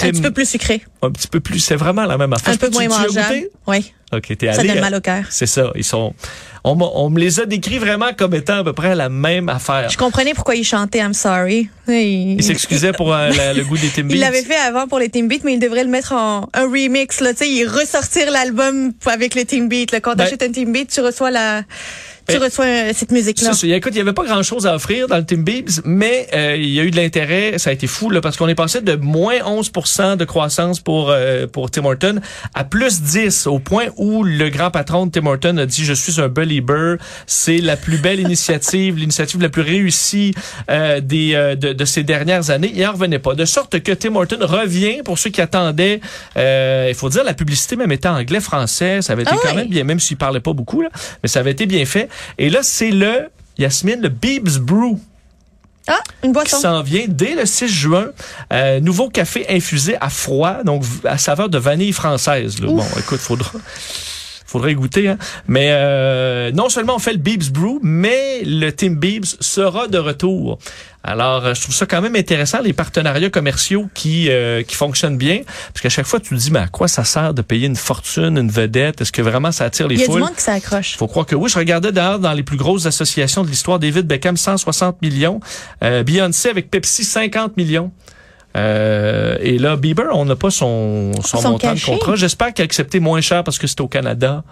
Un 0.00 0.10
petit 0.10 0.22
peu 0.22 0.30
plus 0.30 0.48
sucré. 0.48 0.82
Un 1.02 1.10
petit 1.10 1.28
peu 1.28 1.40
plus. 1.40 1.58
C'est 1.58 1.76
vraiment 1.76 2.06
la 2.06 2.16
même 2.16 2.32
affaire. 2.32 2.54
Un 2.54 2.56
peu 2.56 2.70
moins 2.70 2.88
mangeable. 2.88 3.48
Oui. 3.66 3.92
OK, 4.12 4.36
t'es 4.38 4.52
Ça 4.52 4.60
allé. 4.60 4.68
donne 4.70 4.78
euh, 4.78 4.80
mal 4.80 4.94
au 4.94 5.00
cœur. 5.00 5.24
C'est 5.30 5.46
ça. 5.46 5.70
Ils 5.74 5.84
sont. 5.84 6.14
On, 6.64 6.76
on 6.94 7.08
me 7.10 7.20
les 7.20 7.40
a 7.40 7.46
décrits 7.46 7.78
vraiment 7.78 8.12
comme 8.16 8.34
étant 8.34 8.58
à 8.58 8.64
peu 8.64 8.72
près 8.72 8.94
la 8.94 9.08
même 9.08 9.48
affaire. 9.48 9.88
Je 9.90 9.96
comprenais 9.96 10.34
pourquoi 10.34 10.54
il 10.56 10.64
chantait 10.64 10.98
I'm 10.98 11.14
sorry. 11.14 11.68
Il, 11.86 12.34
Il 12.38 12.42
s'excusait 12.42 12.92
pour 12.92 13.14
euh, 13.14 13.30
la- 13.30 13.54
le 13.54 13.64
goût 13.64 13.76
des 13.78 13.88
Timbits. 13.88 14.14
il 14.14 14.20
l'avait 14.20 14.42
fait 14.42 14.56
avant 14.56 14.86
pour 14.88 14.98
les 14.98 15.08
Team 15.08 15.28
Beat, 15.28 15.44
mais 15.44 15.54
il 15.54 15.60
devrait 15.60 15.84
le 15.84 15.90
mettre 15.90 16.12
en 16.12 16.48
un 16.54 16.64
remix. 16.64 17.20
Là, 17.20 17.32
tu 17.32 17.38
sais, 17.44 17.50
il 17.50 17.66
ressortir 17.66 18.30
l'album 18.30 18.92
avec 19.06 19.34
Beat. 19.68 19.92
Là. 19.92 20.00
Quand 20.00 20.14
Ben- 20.14 20.24
t'achètes 20.24 20.42
un 20.42 20.50
Team 20.50 20.72
Beat, 20.72 20.90
tu 20.90 21.00
reçois 21.00 21.30
la, 21.30 21.62
tu 22.28 22.34
Ben- 22.38 22.42
reçois 22.44 22.66
euh, 22.66 22.92
cette 22.94 23.12
musique-là. 23.12 23.52
Ça. 23.54 23.66
Écoute, 23.68 23.92
il 23.92 23.96
n'y 23.96 24.00
avait 24.02 24.12
pas 24.12 24.24
grand-chose 24.24 24.66
à 24.66 24.74
offrir 24.74 25.06
dans 25.08 25.16
le 25.16 25.24
Team 25.24 25.44
Bibbs, 25.44 25.80
mais 25.84 26.26
euh, 26.34 26.56
il 26.58 26.68
y 26.70 26.80
a 26.80 26.82
eu 26.84 26.90
de 26.90 26.96
l'intérêt. 26.96 27.56
Ça 27.58 27.70
a 27.70 27.72
été 27.72 27.86
fou 27.86 28.10
là, 28.10 28.20
parce 28.20 28.36
qu'on 28.36 28.48
est 28.48 28.54
passé 28.56 28.80
de 28.82 28.96
moins 28.96 29.36
11 29.46 29.70
de 30.18 30.24
croissance 30.24 30.80
pour 30.80 31.08
euh, 31.10 31.46
pour 31.46 31.70
Tim 31.70 31.84
Horton 31.86 32.20
à 32.52 32.64
plus 32.64 33.00
10 33.00 33.46
au 33.46 33.60
point 33.60 33.86
où 33.98 34.22
le 34.24 34.48
grand 34.48 34.70
patron 34.70 35.06
de 35.06 35.10
Tim 35.10 35.26
Horton 35.26 35.56
a 35.58 35.66
dit 35.66 35.84
je 35.84 35.92
suis 35.92 36.20
un 36.20 36.28
believer. 36.28 36.96
C'est 37.26 37.58
la 37.58 37.76
plus 37.76 37.98
belle 37.98 38.20
initiative, 38.20 38.96
l'initiative 38.98 39.40
la 39.42 39.48
plus 39.48 39.62
réussie 39.62 40.34
euh, 40.70 41.00
des 41.00 41.34
euh, 41.34 41.54
de, 41.54 41.72
de 41.72 41.84
ces 41.84 42.04
dernières 42.04 42.50
années. 42.50 42.72
Il 42.74 42.86
en 42.86 42.92
revenait 42.92 43.18
pas. 43.18 43.34
De 43.34 43.44
sorte 43.44 43.80
que 43.80 43.92
Tim 43.92 44.16
Horton 44.16 44.38
revient 44.40 45.02
pour 45.04 45.18
ceux 45.18 45.30
qui 45.30 45.40
attendaient. 45.40 46.00
euh, 46.36 46.86
il 46.88 46.94
faut 46.94 47.08
dire 47.08 47.24
la 47.24 47.34
publicité 47.34 47.76
même 47.76 47.92
était 47.92 48.08
anglais-français. 48.08 49.02
Ça 49.02 49.12
avait 49.12 49.22
été 49.22 49.32
Ah 49.34 49.38
quand 49.42 49.54
même 49.54 49.68
bien, 49.68 49.84
même 49.84 50.00
s'il 50.00 50.16
parlait 50.16 50.40
pas 50.40 50.52
beaucoup 50.52 50.80
là, 50.82 50.88
mais 51.22 51.28
ça 51.28 51.40
avait 51.40 51.50
été 51.52 51.66
bien 51.66 51.84
fait. 51.84 52.08
Et 52.38 52.50
là, 52.50 52.60
c'est 52.62 52.90
le, 52.90 53.28
Yasmine, 53.58 54.00
le 54.00 54.08
Bibbs 54.08 54.58
Brew 54.60 54.98
Ah, 55.88 55.98
une 56.22 56.30
qui 56.30 56.34
boisson. 56.34 56.60
s'en 56.60 56.82
vient 56.82 57.06
dès 57.08 57.34
le 57.34 57.46
6 57.46 57.68
juin. 57.68 58.08
Euh, 58.52 58.78
nouveau 58.80 59.08
café 59.08 59.46
infusé 59.48 59.96
à 60.00 60.10
froid, 60.10 60.62
donc 60.64 60.84
à 61.04 61.18
saveur 61.18 61.48
de 61.48 61.58
vanille 61.58 61.92
française. 61.92 62.60
là. 62.60 62.68
Bon, 62.68 62.84
écoute, 62.98 63.20
faudra... 63.20 63.50
Faudrait 64.50 64.72
goûter, 64.74 65.08
hein. 65.08 65.18
Mais 65.46 65.68
euh, 65.72 66.50
non 66.52 66.70
seulement 66.70 66.96
on 66.96 66.98
fait 66.98 67.12
le 67.12 67.18
Bibbs 67.18 67.50
Brew, 67.52 67.80
mais 67.82 68.40
le 68.46 68.70
Team 68.70 68.96
Bibbs 68.96 69.36
sera 69.40 69.88
de 69.88 69.98
retour. 69.98 70.58
Alors, 71.04 71.44
euh, 71.44 71.52
je 71.54 71.60
trouve 71.60 71.74
ça 71.74 71.84
quand 71.84 72.00
même 72.00 72.16
intéressant, 72.16 72.60
les 72.62 72.72
partenariats 72.72 73.28
commerciaux 73.28 73.88
qui 73.92 74.30
euh, 74.30 74.62
qui 74.62 74.74
fonctionnent 74.74 75.18
bien. 75.18 75.40
Parce 75.74 75.82
qu'à 75.82 75.90
chaque 75.90 76.06
fois, 76.06 76.18
tu 76.18 76.30
te 76.30 76.34
dis, 76.40 76.50
mais 76.50 76.60
à 76.60 76.66
quoi 76.66 76.88
ça 76.88 77.04
sert 77.04 77.34
de 77.34 77.42
payer 77.42 77.66
une 77.66 77.76
fortune, 77.76 78.38
une 78.38 78.50
vedette? 78.50 79.02
Est-ce 79.02 79.12
que 79.12 79.20
vraiment 79.20 79.52
ça 79.52 79.66
attire 79.66 79.86
les 79.86 79.96
Il 79.96 80.00
y 80.00 80.04
a 80.04 80.06
du 80.06 80.12
foules? 80.12 80.22
monde 80.22 80.34
qui 80.34 80.42
s'accroche. 80.42 80.96
faut 80.96 81.06
croire 81.08 81.26
que 81.26 81.36
oui. 81.36 81.50
Je 81.50 81.58
regardais 81.58 81.92
d'ailleurs 81.92 82.18
dans 82.18 82.32
les 82.32 82.42
plus 82.42 82.56
grosses 82.56 82.86
associations 82.86 83.44
de 83.44 83.50
l'histoire, 83.50 83.78
David 83.78 84.06
Beckham 84.06 84.38
160 84.38 85.02
millions, 85.02 85.40
euh, 85.84 86.02
Beyoncé 86.02 86.48
avec 86.48 86.70
Pepsi 86.70 87.04
50 87.04 87.58
millions. 87.58 87.92
Euh, 88.56 89.36
et 89.40 89.58
là, 89.58 89.76
Bieber, 89.76 90.06
on 90.12 90.24
n'a 90.24 90.36
pas 90.36 90.50
son, 90.50 91.12
son 91.24 91.40
Son 91.40 91.50
montant 91.50 91.68
cachet. 91.70 91.92
de 91.92 91.98
contrat. 91.98 92.16
J'espère 92.16 92.52
qu'il 92.52 92.62
a 92.62 92.64
accepté 92.64 92.98
moins 93.00 93.20
cher 93.20 93.44
parce 93.44 93.58
que 93.58 93.66
c'est 93.66 93.80
au 93.80 93.88
Canada. 93.88 94.42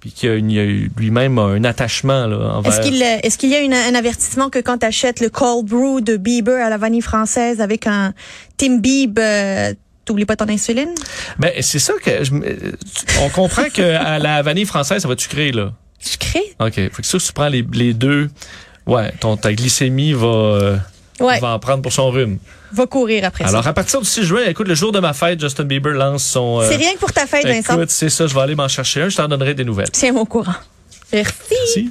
Puis 0.00 0.10
qu'il 0.12 0.50
y 0.52 0.58
a, 0.58 0.64
lui-même 0.98 1.38
un 1.38 1.64
attachement 1.64 2.26
là, 2.26 2.36
envers... 2.56 2.72
Est-ce 2.72 2.82
qu'il 2.86 3.00
est-ce 3.02 3.38
qu'il 3.38 3.48
y 3.50 3.54
a 3.54 3.60
une- 3.60 3.72
un 3.72 3.94
avertissement 3.94 4.50
que 4.50 4.58
quand 4.58 4.78
tu 4.78 4.86
achètes 4.86 5.20
le 5.20 5.30
cold 5.30 5.66
brew 5.66 6.00
de 6.02 6.16
Bieber 6.18 6.62
à 6.64 6.68
la 6.68 6.76
vanille 6.76 7.00
française 7.00 7.60
avec 7.62 7.86
un 7.86 8.12
Tim 8.58 8.78
Bieb, 8.80 9.18
euh, 9.18 9.72
t'oublies 10.04 10.26
pas 10.26 10.36
ton 10.36 10.48
insuline? 10.48 10.90
Ben, 11.38 11.52
c'est 11.60 11.78
ça 11.78 11.94
que... 12.02 12.22
Je, 12.22 12.32
on 13.22 13.30
comprend 13.30 13.64
que 13.72 13.94
à 13.96 14.18
la 14.18 14.42
vanille 14.42 14.66
française, 14.66 15.00
ça 15.02 15.08
va 15.08 15.14
être 15.14 15.20
sucré, 15.22 15.52
là. 15.52 15.72
Sucré? 15.98 16.40
OK. 16.60 16.74
Fait 16.74 16.90
que 16.90 17.06
ça, 17.06 17.16
tu 17.18 17.32
prends 17.32 17.48
les, 17.48 17.64
les 17.72 17.94
deux... 17.94 18.28
Ouais, 18.86 19.10
ton, 19.20 19.38
ta 19.38 19.54
glycémie 19.54 20.12
va, 20.12 20.26
euh, 20.26 20.76
Ouais, 21.20 21.38
va 21.38 21.50
en 21.50 21.58
prendre 21.60 21.80
pour 21.82 21.92
son 21.92 22.10
rhume. 22.10 22.38
va 22.72 22.86
courir 22.86 23.24
après 23.24 23.44
Alors, 23.44 23.62
ça. 23.62 23.70
à 23.70 23.72
partir 23.72 24.00
du 24.00 24.06
6 24.06 24.24
juin, 24.24 24.40
écoute, 24.48 24.66
le 24.66 24.74
jour 24.74 24.90
de 24.90 24.98
ma 24.98 25.12
fête, 25.12 25.40
Justin 25.40 25.64
Bieber 25.64 25.92
lance 25.92 26.24
son... 26.24 26.60
euh, 26.60 26.68
C'est 26.68 26.76
rien 26.76 26.92
que 26.94 26.98
pour 26.98 27.12
ta 27.12 27.26
fête, 27.26 27.46
Vincent. 27.46 27.74
Écoute, 27.74 27.90
c'est 27.90 28.10
ça, 28.10 28.26
je 28.26 28.34
vais 28.34 28.40
aller 28.40 28.54
m'en 28.56 28.66
chercher 28.68 29.02
un, 29.02 29.08
je 29.08 29.16
t'en 29.16 29.28
donnerai 29.28 29.54
des 29.54 29.64
nouvelles. 29.64 29.90
Tiens-moi 29.92 30.22
au 30.22 30.26
courant. 30.26 30.54
Merci. 31.12 31.32
Merci. 31.50 31.90